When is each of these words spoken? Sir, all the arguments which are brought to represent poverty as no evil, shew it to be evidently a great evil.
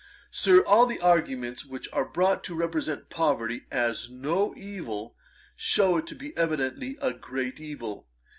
Sir, 0.31 0.61
all 0.65 0.87
the 0.87 0.99
arguments 0.99 1.63
which 1.63 1.87
are 1.93 2.05
brought 2.09 2.43
to 2.45 2.55
represent 2.55 3.11
poverty 3.11 3.67
as 3.69 4.09
no 4.09 4.51
evil, 4.57 5.15
shew 5.55 5.97
it 5.99 6.07
to 6.07 6.15
be 6.15 6.35
evidently 6.35 6.97
a 6.99 7.13
great 7.13 7.59
evil. 7.59 8.07